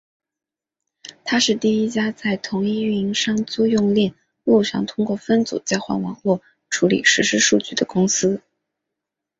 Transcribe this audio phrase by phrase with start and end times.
[1.25, 8.41] 她是第一家在同一运营商租用链路上通过分组交换网络处理实时数据的公司。